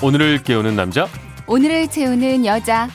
오늘을 0.00 0.42
깨우는 0.44 0.76
남자 0.76 1.08
오늘을 1.46 1.88
채우는 1.88 2.46
여자 2.46 2.88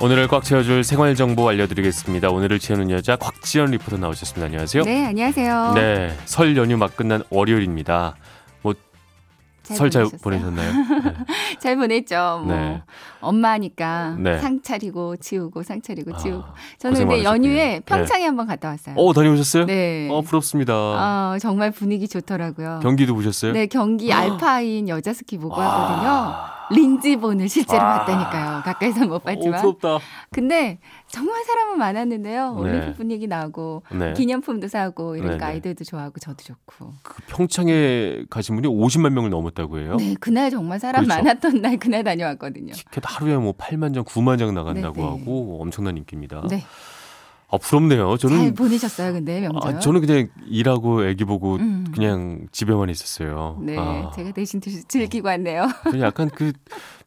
오늘을 0.00 0.28
꽉 0.28 0.44
채워줄 0.44 0.84
생활 0.84 1.14
정보 1.14 1.48
알려드리겠습니다. 1.48 2.28
오늘을 2.28 2.58
채우는 2.58 2.90
여자 2.90 3.16
곽지연 3.16 3.70
리포터 3.70 3.96
나오셨습니다. 3.96 4.46
안녕하세요. 4.46 4.84
네 4.84 5.06
안녕하세요 5.06 5.72
네, 5.74 6.14
설 6.26 6.56
연휴 6.58 6.76
막 6.76 6.94
끝난 6.94 7.22
월요일입니다. 7.30 8.14
설잘 9.64 10.06
보내셨나요? 10.22 10.72
네. 10.72 11.14
잘 11.60 11.76
보냈죠. 11.76 12.42
뭐 12.44 12.54
네. 12.54 12.82
엄마니까 13.20 14.16
네. 14.18 14.38
상 14.38 14.60
차리고 14.62 15.16
치우고 15.16 15.62
상 15.62 15.80
차리고. 15.80 16.12
아, 16.14 16.18
저는 16.18 16.44
고생 16.78 16.92
근데 16.92 17.04
많으셨군요. 17.04 17.24
연휴에 17.24 17.80
평창에 17.86 18.24
한번 18.26 18.46
갔다 18.46 18.68
왔어요. 18.68 18.94
어, 18.96 19.12
다녀오셨어요? 19.12 19.66
네. 19.66 20.08
어, 20.10 20.20
부럽습니다. 20.20 20.74
아, 20.74 21.38
정말 21.40 21.70
분위기 21.70 22.06
좋더라고요. 22.08 22.80
경기도 22.82 23.14
보셨어요? 23.14 23.52
네, 23.52 23.66
경기 23.66 24.12
알파인 24.12 24.88
여자 24.88 25.12
스키 25.12 25.38
보고 25.38 25.58
왔거든요. 25.58 26.53
아, 26.70 26.74
린지본을 26.74 27.48
실제로 27.48 27.82
아. 27.82 27.98
봤다니까요. 28.04 28.62
가까이서 28.62 29.06
못 29.06 29.16
오, 29.16 29.18
봤지만. 29.20 29.60
부럽다. 29.60 29.98
근데 30.30 30.78
정말 31.08 31.44
사람은 31.44 31.78
많았는데요. 31.78 32.54
네. 32.54 32.60
올림픽 32.60 32.96
분위기 32.96 33.26
나고 33.26 33.82
네. 33.92 34.12
기념품도 34.14 34.68
사고 34.68 35.16
이러니까 35.16 35.38
네네. 35.38 35.52
아이들도 35.52 35.84
좋아하고 35.84 36.18
저도 36.18 36.42
좋고. 36.42 36.92
그 37.02 37.22
평창에 37.28 38.24
가신 38.30 38.54
분이 38.56 38.68
50만 38.68 39.10
명을 39.12 39.30
넘었다고 39.30 39.78
해요. 39.78 39.96
네, 39.98 40.14
그날 40.20 40.50
정말 40.50 40.80
사람 40.80 41.04
그렇죠. 41.04 41.22
많았던 41.22 41.60
날 41.62 41.76
그날 41.78 42.02
다녀왔거든요. 42.04 42.72
티켓 42.72 43.02
하루에 43.06 43.36
뭐 43.36 43.52
8만 43.52 43.94
장, 43.94 44.04
9만 44.04 44.38
장 44.38 44.54
나간다고 44.54 44.94
네네. 44.94 45.06
하고 45.08 45.58
엄청난 45.60 45.96
인기입니다. 45.96 46.42
네, 46.48 46.64
아, 47.54 47.58
부럽네요. 47.58 48.16
잘 48.16 48.30
저는 48.30 48.54
보내셨어요, 48.54 49.12
근데 49.12 49.40
명절. 49.40 49.76
아, 49.76 49.78
저는 49.78 50.00
그냥 50.00 50.28
일하고 50.46 51.04
애기 51.06 51.24
보고 51.24 51.56
음. 51.56 51.86
그냥 51.94 52.46
집에만 52.52 52.90
있었어요. 52.90 53.58
네, 53.62 53.76
아, 53.78 54.10
제가 54.14 54.32
대신 54.32 54.60
드- 54.60 54.82
즐기고 54.88 55.28
왔네요. 55.28 55.68
저는 55.84 56.00
약간 56.00 56.28
그 56.30 56.52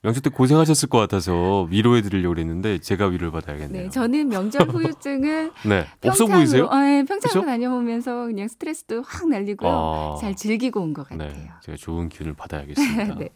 명절 0.03 0.21
때 0.23 0.29
고생하셨을 0.29 0.89
것 0.89 0.97
같아서 0.99 1.63
위로해 1.69 2.01
드리려고 2.01 2.35
그랬는데 2.35 2.77
제가 2.79 3.07
위로를 3.07 3.31
받아야겠네요. 3.31 3.83
네, 3.83 3.89
저는 3.89 4.29
명절 4.29 4.61
후유증을 4.69 5.51
네, 5.65 5.85
없어 6.05 6.25
평창으로- 6.25 6.31
보이세요? 6.33 6.65
어, 6.65 6.75
네, 6.79 7.03
평창으로 7.03 7.41
그죠? 7.41 7.45
다녀오면서 7.45 8.27
그냥 8.27 8.47
스트레스도 8.47 9.03
확 9.05 9.27
날리고요. 9.29 9.69
아, 9.71 10.17
잘 10.21 10.35
즐기고 10.35 10.79
온 10.81 10.93
것 10.93 11.07
같아요. 11.09 11.27
네, 11.29 11.49
제가 11.63 11.77
좋은 11.77 12.09
기운을 12.09 12.33
받아야겠습니다. 12.35 13.15
네. 13.19 13.29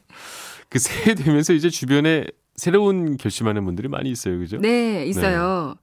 그 0.70 0.80
새해 0.80 1.16
되면서 1.16 1.52
이제 1.54 1.70
주변에 1.70 2.26
새로운 2.66 3.18
결심하는 3.18 3.66
분들이 3.66 3.88
많이 3.88 4.12
있어요, 4.12 4.38
그죠? 4.38 4.58
네, 4.60 5.04
있어요. 5.08 5.74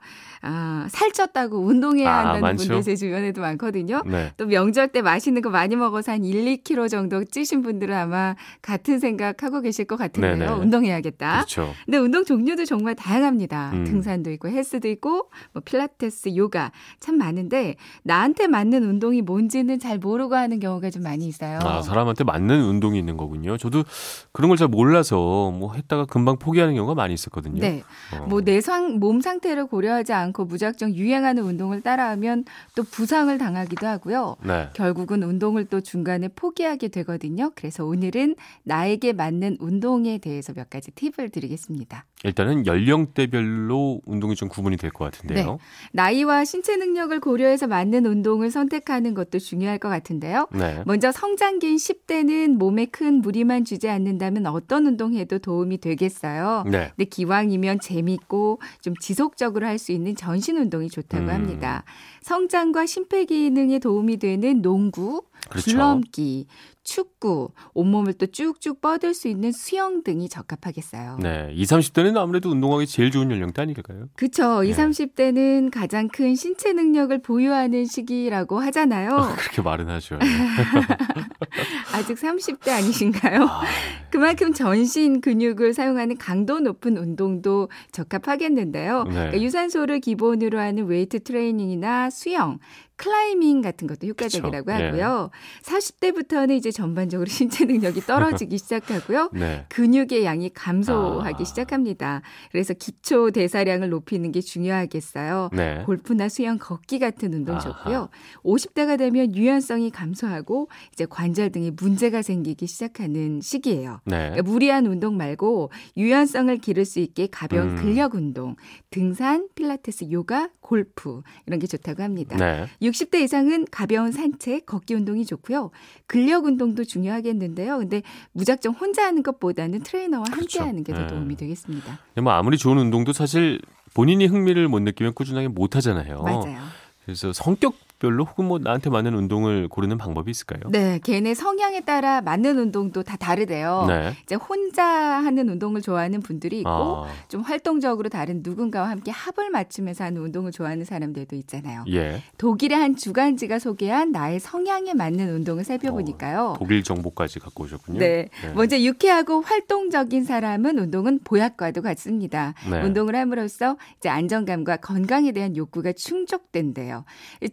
아, 0.40 0.86
살쪘다고 0.92 1.66
운동해야 1.66 2.08
아, 2.08 2.18
한다는 2.18 2.40
많죠. 2.42 2.68
분들 2.68 2.82
제 2.84 2.94
주변에도 2.94 3.40
많거든요. 3.40 4.02
네. 4.06 4.32
또 4.36 4.46
명절 4.46 4.86
때 4.92 5.02
맛있는 5.02 5.42
거 5.42 5.50
많이 5.50 5.74
먹어서 5.74 6.12
한 6.12 6.24
1, 6.24 6.44
2kg 6.62 6.88
정도 6.88 7.24
찌신 7.24 7.60
분들은 7.62 7.92
아마 7.92 8.36
같은 8.62 9.00
생각하고 9.00 9.62
계실 9.62 9.86
것 9.86 9.96
같은데요. 9.96 10.36
네네. 10.36 10.52
운동해야겠다. 10.52 11.32
그렇죠. 11.38 11.74
근데 11.86 11.98
운동 11.98 12.24
종류도 12.24 12.66
정말 12.66 12.94
다양합니다. 12.94 13.72
음. 13.74 13.84
등산도 13.84 14.30
있고 14.34 14.48
헬스도 14.48 14.86
있고 14.86 15.28
뭐 15.52 15.60
필라테스, 15.64 16.36
요가 16.36 16.70
참 17.00 17.18
많은데 17.18 17.74
나한테 18.04 18.46
맞는 18.46 18.84
운동이 18.84 19.22
뭔지는 19.22 19.80
잘 19.80 19.98
모르고 19.98 20.36
하는 20.36 20.60
경우가 20.60 20.90
좀 20.90 21.02
많이 21.02 21.26
있어요. 21.26 21.58
아, 21.62 21.82
사람한테 21.82 22.22
맞는 22.22 22.62
운동이 22.62 22.96
있는 22.96 23.16
거군요. 23.16 23.56
저도 23.56 23.82
그런 24.30 24.50
걸 24.50 24.56
잘 24.56 24.68
몰라서 24.68 25.50
뭐 25.50 25.74
했다가 25.74 26.04
금방 26.06 26.38
포기하는 26.38 26.67
경우가 26.74 26.94
많이 26.94 27.14
있었거든요. 27.14 27.60
네. 27.60 27.82
어. 28.12 28.26
뭐내몸 28.26 29.20
상태를 29.20 29.66
고려하지 29.66 30.12
않고 30.12 30.44
무작정 30.44 30.94
유행하는 30.94 31.42
운동을 31.42 31.80
따라하면 31.82 32.44
또 32.74 32.82
부상을 32.82 33.36
당하기도 33.36 33.86
하고요. 33.86 34.36
네. 34.44 34.68
결국은 34.74 35.22
운동을 35.22 35.66
또 35.66 35.80
중간에 35.80 36.28
포기하게 36.28 36.88
되거든요. 36.88 37.50
그래서 37.54 37.84
오늘은 37.84 38.36
나에게 38.64 39.12
맞는 39.12 39.58
운동에 39.60 40.18
대해서 40.18 40.52
몇 40.52 40.70
가지 40.70 40.90
팁을 40.92 41.30
드리겠습니다. 41.30 42.04
일단은 42.24 42.66
연령대별로 42.66 44.00
운동이 44.04 44.34
좀 44.34 44.48
구분이 44.48 44.76
될 44.76 44.90
것 44.90 45.04
같은데요. 45.04 45.58
나이와 45.92 46.44
신체 46.44 46.76
능력을 46.76 47.18
고려해서 47.20 47.66
맞는 47.66 48.06
운동을 48.06 48.50
선택하는 48.50 49.14
것도 49.14 49.38
중요할 49.38 49.78
것 49.78 49.88
같은데요. 49.88 50.48
네. 50.52 50.82
먼저 50.86 51.12
성장기인 51.12 51.76
10대는 51.76 52.56
몸에 52.56 52.86
큰 52.86 53.20
무리만 53.20 53.64
주지 53.64 53.88
않는다면 53.88 54.46
어떤 54.46 54.86
운동해도 54.86 55.38
도움이 55.38 55.78
되겠어요. 55.78 56.64
네. 56.66 56.90
근데 56.96 57.04
기왕이면 57.04 57.80
재밌고 57.80 58.60
좀 58.80 58.94
지속적으로 59.00 59.66
할 59.66 59.78
수 59.78 59.92
있는 59.92 60.16
전신 60.16 60.56
운동이 60.56 60.88
좋다고 60.90 61.26
음. 61.26 61.30
합니다. 61.30 61.84
성장과 62.22 62.84
심폐기능에 62.86 63.78
도움이 63.78 64.16
되는 64.16 64.60
농구, 64.60 65.22
그렇죠. 65.48 65.70
줄넘기, 65.70 66.46
축구, 66.88 67.50
온몸을 67.74 68.14
또 68.14 68.26
쭉쭉 68.26 68.80
뻗을 68.80 69.12
수 69.12 69.28
있는 69.28 69.52
수영 69.52 70.02
등이 70.02 70.30
적합하겠어요. 70.30 71.18
네. 71.20 71.50
20, 71.52 71.78
30대는 71.78 72.16
아무래도 72.16 72.48
운동하기 72.48 72.86
제일 72.86 73.10
좋은 73.10 73.30
연령대 73.30 73.60
아닐까요? 73.60 74.08
그쵸. 74.16 74.62
네. 74.62 74.70
20, 74.70 75.12
30대는 75.14 75.70
가장 75.70 76.08
큰 76.08 76.34
신체 76.34 76.72
능력을 76.72 77.20
보유하는 77.20 77.84
시기라고 77.84 78.58
하잖아요. 78.60 79.34
그렇게 79.36 79.60
말은 79.60 79.90
하죠. 79.90 80.18
아직 81.92 82.14
30대 82.14 82.70
아니신가요? 82.70 83.42
아, 83.42 83.62
그만큼 84.10 84.54
전신 84.54 85.20
근육을 85.20 85.74
사용하는 85.74 86.16
강도 86.16 86.58
높은 86.58 86.96
운동도 86.96 87.68
적합하겠는데요. 87.92 89.04
네. 89.04 89.10
그러니까 89.10 89.42
유산소를 89.42 90.00
기본으로 90.00 90.58
하는 90.58 90.86
웨이트 90.86 91.22
트레이닝이나 91.22 92.08
수영, 92.08 92.58
클라이밍 92.98 93.62
같은 93.62 93.86
것도 93.86 94.06
효과적이라고 94.08 94.64
그쵸. 94.64 94.78
예. 94.78 94.86
하고요. 94.86 95.30
40대부터는 95.62 96.56
이제 96.56 96.70
전반적으로 96.78 97.26
신체 97.28 97.64
능력이 97.64 98.02
떨어지기 98.02 98.56
시작하고요. 98.58 99.30
네. 99.34 99.66
근육의 99.68 100.24
양이 100.24 100.48
감소하기 100.50 101.42
아. 101.42 101.44
시작합니다. 101.44 102.22
그래서 102.52 102.72
기초 102.72 103.30
대사량을 103.32 103.88
높이는 103.88 104.30
게 104.30 104.40
중요하겠어요. 104.40 105.50
네. 105.52 105.82
골프나 105.84 106.28
수영, 106.28 106.58
걷기 106.58 107.00
같은 107.00 107.34
운동 107.34 107.56
아하. 107.56 107.60
좋고요. 107.60 108.08
50대가 108.44 108.96
되면 108.96 109.34
유연성이 109.34 109.90
감소하고 109.90 110.68
이제 110.92 111.04
관절 111.04 111.50
등에 111.50 111.70
문제가 111.70 112.22
생기기 112.22 112.66
시작하는 112.68 113.40
시기예요. 113.40 114.00
네. 114.04 114.30
그러니까 114.30 114.42
무리한 114.42 114.86
운동 114.86 115.16
말고 115.16 115.72
유연성을 115.96 116.56
기를 116.58 116.84
수 116.84 117.00
있게 117.00 117.26
가벼운 117.26 117.70
음. 117.70 117.76
근력 117.76 118.14
운동, 118.14 118.54
등산, 118.90 119.48
필라테스, 119.56 120.10
요가, 120.12 120.50
골프 120.60 121.22
이런 121.46 121.58
게 121.58 121.66
좋다고 121.66 122.02
합니다. 122.02 122.36
네. 122.36 122.66
60대 122.82 123.20
이상은 123.22 123.64
가벼운 123.70 124.12
산책, 124.12 124.66
걷기 124.66 124.94
운동이 124.94 125.24
좋고요. 125.26 125.70
근력 126.06 126.44
운동 126.44 126.67
도 126.74 126.84
중요하겠는데요. 126.84 127.78
근데 127.78 128.02
무작정 128.32 128.74
혼자 128.74 129.04
하는 129.04 129.22
것보다는 129.22 129.80
트레이너와 129.82 130.24
함께 130.24 130.36
그렇죠. 130.36 130.62
하는 130.62 130.84
게더 130.84 131.00
네. 131.00 131.06
도움이 131.06 131.36
되겠습니다. 131.36 131.98
뭐 132.22 132.32
아무리 132.32 132.58
좋은 132.58 132.78
운동도 132.78 133.12
사실 133.12 133.60
본인이 133.94 134.26
흥미를 134.26 134.68
못 134.68 134.80
느끼면 134.80 135.14
꾸준하게 135.14 135.48
못 135.48 135.76
하잖아요. 135.76 136.22
맞아요. 136.22 136.58
그래서 137.04 137.32
성격 137.32 137.74
별로 137.98 138.24
혹은 138.24 138.44
뭐 138.44 138.58
나한테 138.58 138.90
맞는 138.90 139.12
운동을 139.14 139.66
고르는 139.68 139.98
방법이 139.98 140.30
있을까요? 140.30 140.70
네, 140.70 141.00
걔네 141.02 141.34
성향에 141.34 141.80
따라 141.80 142.20
맞는 142.20 142.58
운동도 142.58 143.02
다 143.02 143.16
다르대요. 143.16 143.86
네. 143.88 144.14
이제 144.22 144.36
혼자 144.36 144.84
하는 144.84 145.48
운동을 145.48 145.82
좋아하는 145.82 146.20
분들이 146.20 146.60
있고 146.60 146.70
아, 146.70 147.08
좀 147.28 147.40
활동적으로 147.40 148.08
다른 148.08 148.40
누군가와 148.44 148.88
함께 148.88 149.10
합을 149.10 149.50
맞추면서 149.50 150.04
하는 150.04 150.22
운동을 150.22 150.52
좋아하는 150.52 150.84
사람들도 150.84 151.34
있잖아요. 151.36 151.84
예. 151.88 152.22
독일의 152.38 152.78
한 152.78 152.94
주간지가 152.94 153.58
소개한 153.58 154.12
나의 154.12 154.38
성향에 154.38 154.94
맞는 154.94 155.34
운동을 155.34 155.64
살펴보니까요. 155.64 156.54
독일 156.56 156.84
정보까지 156.84 157.40
갖고 157.40 157.64
오셨군요. 157.64 157.98
네. 157.98 158.28
먼저 158.54 158.78
유쾌하고 158.78 159.40
활동적인 159.40 160.22
사람은 160.24 160.78
운동은 160.78 161.18
보약과도 161.24 161.82
같습니다. 161.82 162.54
네. 162.70 162.80
운동을 162.82 163.16
함으로써 163.16 163.76
이제 163.98 164.08
안정감과 164.08 164.76
건강에 164.76 165.32
대한 165.32 165.56
욕구가 165.56 165.92
충족된대요. 165.94 167.04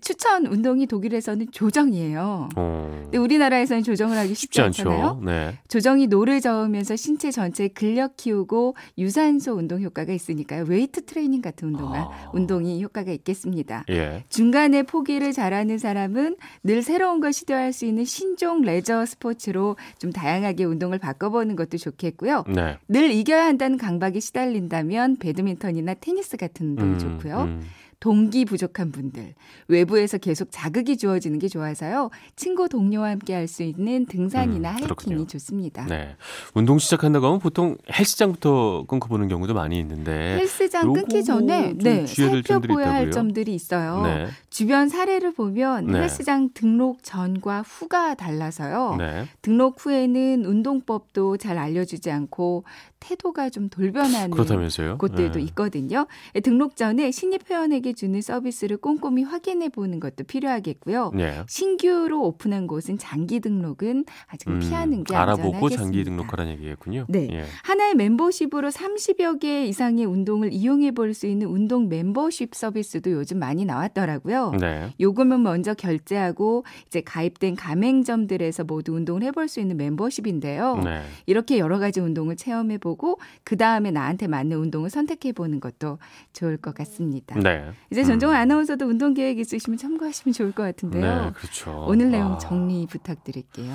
추천 0.01 0.34
운동이 0.45 0.87
독일에서는 0.87 1.47
조정이에요. 1.51 2.49
어, 2.55 2.99
근데 3.03 3.17
우리나라에서는 3.17 3.83
조정을 3.83 4.17
하기 4.17 4.29
쉽지, 4.29 4.41
쉽지 4.41 4.61
않잖아요. 4.61 5.21
네. 5.23 5.57
조정이 5.67 6.07
노를 6.07 6.41
저으면서 6.41 6.95
신체 6.95 7.31
전체에 7.31 7.69
근력 7.69 8.17
키우고 8.17 8.75
유산소 8.97 9.53
운동 9.53 9.81
효과가 9.81 10.11
있으니까요. 10.13 10.65
웨이트 10.67 11.05
트레이닝 11.05 11.41
같은 11.41 11.69
운동가, 11.69 11.99
아. 11.99 12.31
운동이 12.33 12.83
효과가 12.83 13.11
있겠습니다. 13.11 13.85
예. 13.89 14.23
중간에 14.29 14.83
포기를 14.83 15.31
잘하는 15.31 15.77
사람은 15.77 16.35
늘 16.63 16.81
새로운 16.81 17.19
걸 17.19 17.31
시도할 17.33 17.71
수 17.73 17.85
있는 17.85 18.05
신종 18.05 18.61
레저 18.61 19.05
스포츠로 19.05 19.77
좀 19.99 20.11
다양하게 20.11 20.65
운동을 20.65 20.99
바꿔보는 20.99 21.55
것도 21.55 21.77
좋겠고요. 21.77 22.43
네. 22.47 22.77
늘 22.87 23.11
이겨야 23.11 23.45
한다는 23.45 23.77
강박에 23.77 24.19
시달린다면 24.19 25.17
배드민턴이나 25.17 25.93
테니스 25.95 26.37
같은 26.37 26.67
운동이 26.69 26.93
음, 26.93 26.99
좋고요. 26.99 27.41
음. 27.43 27.61
동기 27.99 28.45
부족한 28.45 28.91
분들, 28.91 29.33
외부에서 29.67 30.17
계속 30.17 30.49
자극이 30.51 30.97
주어지는 30.97 31.39
게 31.39 31.47
좋아서요. 31.47 32.09
친구 32.35 32.69
동료와 32.69 33.09
함께 33.11 33.33
할 33.33 33.45
수 33.47 33.61
있는 33.63 34.05
등산이나 34.07 34.71
음, 34.71 34.75
하이킹이. 34.83 35.27
좋습니다. 35.27 35.85
네. 35.85 36.15
운동 36.55 36.79
시작한다고 36.79 37.27
하면 37.27 37.39
보통 37.39 37.77
헬스장부터 37.91 38.85
끊고 38.87 39.07
보는 39.07 39.27
경우도 39.27 39.53
많이 39.53 39.79
있는데. 39.79 40.37
헬스장 40.39 40.91
끊기 40.93 41.23
전에 41.23 41.69
좀 41.69 41.77
네, 41.77 42.05
살펴보아야 42.07 42.93
할? 42.93 43.11
점들이 43.11 43.53
있어요. 43.53 44.01
네. 44.03 44.27
주변 44.49 44.89
사례를 44.89 45.33
보면 45.33 45.87
네. 45.87 45.99
헬스장 46.01 46.49
등록 46.53 47.03
전과 47.03 47.61
후가 47.61 48.15
달라서요. 48.15 48.95
네. 48.97 49.25
등록 49.41 49.85
후에는 49.85 50.45
운동법도 50.45 51.37
잘 51.37 51.57
알려주지 51.57 52.09
않고 52.11 52.63
태도가 53.05 53.49
좀 53.49 53.69
돌변하는 53.69 54.31
그렇다면서요? 54.31 54.97
곳들도 54.97 55.39
네. 55.39 55.45
있거든요. 55.45 56.07
등록 56.43 56.75
전에 56.75 57.11
신입 57.11 57.49
회원에게 57.49 57.93
주는 57.93 58.19
서비스를 58.21 58.77
꼼꼼히 58.77 59.23
확인해 59.23 59.69
보는 59.69 59.99
것도 59.99 60.23
필요하겠고요. 60.23 61.11
네. 61.13 61.43
신규로 61.47 62.21
오픈한 62.23 62.67
곳은 62.67 62.97
장기 62.97 63.39
등록은 63.39 64.05
아직 64.27 64.49
은 64.49 64.55
음, 64.55 64.59
피하는 64.59 65.03
게 65.03 65.15
알아보고 65.15 65.43
안전하겠습니다. 65.55 65.83
장기 65.83 66.03
등록하라는 66.03 66.53
얘기겠군요. 66.53 67.05
네. 67.09 67.27
예. 67.31 67.43
하나의 67.63 67.95
멤버십으로 67.95 68.69
30여 68.69 69.39
개 69.39 69.65
이상의 69.67 70.05
운동을 70.05 70.51
이용해 70.53 70.91
볼 70.91 71.05
수 71.15 71.27
있는 71.27 71.47
운동 71.47 71.87
멤버십 71.87 72.53
서비스도 72.55 73.11
요즘 73.11 73.37
많이 73.39 73.63
나왔더라고요. 73.63 74.51
네. 74.59 74.93
요금은 74.99 75.43
먼저 75.43 75.73
결제하고 75.73 76.65
이제 76.87 77.01
가입된 77.01 77.55
가맹점들에서 77.55 78.63
모두 78.65 78.93
운동을 78.93 79.23
해볼 79.23 79.47
수 79.47 79.59
있는 79.59 79.77
멤버십인데요. 79.77 80.77
네. 80.83 81.01
이렇게 81.25 81.57
여러 81.59 81.79
가지 81.79 81.99
운동을 81.99 82.35
체험해 82.35 82.79
보고 82.79 82.94
그 83.43 83.57
다음에 83.57 83.91
나한테 83.91 84.27
맞는 84.27 84.57
운동을 84.57 84.89
선택해보는 84.89 85.59
것도 85.59 85.99
좋을 86.33 86.57
것 86.57 86.73
같습니다. 86.75 87.39
네. 87.39 87.71
이제 87.91 88.03
전종호 88.03 88.33
아나운서도 88.33 88.85
운동 88.85 89.13
계획 89.13 89.39
있으시면 89.39 89.77
참고하시면 89.77 90.33
좋을 90.33 90.51
것 90.51 90.63
같은데요. 90.63 91.25
네, 91.25 91.31
그렇죠. 91.33 91.85
오늘 91.87 92.11
내용 92.11 92.33
아, 92.33 92.37
정리 92.37 92.85
부탁드릴게요. 92.87 93.71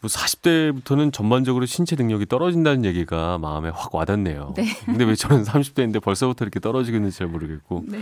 뭐 0.00 0.08
40대부터는 0.08 1.12
전반적으로 1.12 1.66
신체 1.66 1.96
능력이 1.96 2.26
떨어진다는 2.26 2.84
얘기가 2.84 3.38
마음에 3.38 3.70
확 3.70 3.94
와닿네요. 3.94 4.54
네. 4.56 4.66
근데 4.84 5.04
왜 5.04 5.14
저는 5.14 5.42
30대인데 5.44 6.02
벌써부터 6.02 6.44
이렇게 6.44 6.60
떨어지고 6.60 6.96
있는지 6.96 7.18
잘 7.18 7.26
모르겠고 7.26 7.84
네. 7.86 8.00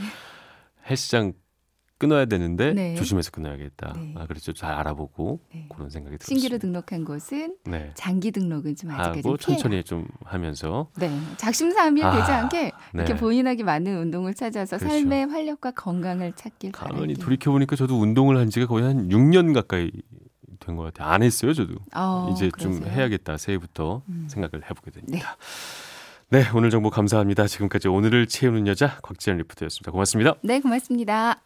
헬스장 0.88 1.32
끊어야 1.98 2.24
되는데 2.26 2.72
네. 2.72 2.94
조심해서 2.96 3.30
끊어야겠다. 3.30 3.92
네. 3.96 4.14
아, 4.16 4.26
그렇죠. 4.26 4.52
잘 4.52 4.72
알아보고 4.74 5.40
네. 5.54 5.68
그런 5.72 5.88
생각이 5.90 6.18
들었습니다. 6.18 6.40
신규로 6.40 6.58
등록한 6.58 7.04
곳은 7.04 7.56
네. 7.64 7.92
장기 7.94 8.30
등록은 8.32 8.76
좀 8.76 8.90
아직까지 8.90 9.18
하고. 9.20 9.36
천천히 9.36 9.82
좀 9.84 10.06
하면서 10.24 10.90
네, 10.98 11.10
작심삼일 11.36 12.02
되지 12.02 12.32
아, 12.32 12.42
않게 12.42 12.72
이렇게 12.94 13.14
네. 13.14 13.20
본인에게 13.20 13.62
맞는 13.62 13.96
운동을 13.98 14.34
찾아서 14.34 14.76
그렇죠. 14.78 14.92
삶의 14.94 15.26
활력과 15.26 15.70
건강을 15.70 16.32
찾길 16.34 16.72
가만히 16.72 16.94
바랍니다. 16.94 17.24
돌이켜 17.24 17.50
보니까 17.52 17.76
저도 17.76 17.98
운동을 17.98 18.36
한 18.36 18.50
지가 18.50 18.66
거의 18.66 18.84
한 18.84 19.08
6년 19.08 19.54
가까이 19.54 19.90
된 20.60 20.76
것 20.76 20.82
같아요. 20.84 21.08
안 21.08 21.22
했어요, 21.22 21.52
저도. 21.52 21.74
어, 21.94 22.30
이제 22.32 22.50
좀 22.58 22.72
그러세요? 22.80 22.96
해야겠다. 22.96 23.36
새해부터 23.36 24.02
음. 24.08 24.26
생각을 24.30 24.64
해보게 24.64 24.90
됩니다. 24.92 25.36
네, 26.30 26.42
오늘 26.54 26.70
정보 26.70 26.88
감사합니다. 26.88 27.46
지금까지 27.46 27.88
오늘을 27.88 28.26
채우는 28.26 28.66
여자 28.66 28.98
곽지연 29.02 29.36
리포터였습니다. 29.38 29.92
고맙습니다. 29.92 30.34
네, 30.42 30.60
고맙습니다. 30.60 31.44